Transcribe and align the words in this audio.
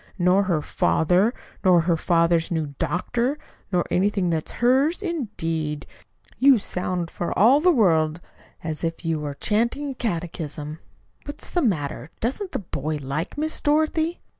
"'Nor 0.17 0.45
her 0.45 0.63
father, 0.63 1.31
nor 1.63 1.81
her 1.81 1.95
father's 1.95 2.49
new 2.49 2.73
doctor, 2.79 3.37
nor 3.71 3.85
anything 3.91 4.31
that 4.31 4.47
is 4.49 4.53
hers,' 4.53 5.03
indeed! 5.03 5.85
You 6.39 6.57
sound 6.57 7.11
for 7.11 7.37
all 7.37 7.59
the 7.61 7.69
world 7.71 8.19
as 8.63 8.83
if 8.83 9.05
you 9.05 9.19
were 9.19 9.35
chanting 9.35 9.91
a 9.91 9.93
catechism! 9.93 10.79
What's 11.25 11.51
the 11.51 11.61
matter? 11.61 12.09
Doesn't 12.19 12.51
the 12.51 12.57
boy 12.57 12.97
like 12.99 13.37
Miss 13.37 13.61
Dorothy?" 13.61 14.21